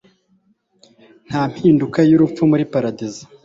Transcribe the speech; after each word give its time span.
nta 1.29 1.41
mpinduka 1.51 1.99
y'urupfu 2.09 2.41
muri 2.51 2.63
paradizo 2.73 3.23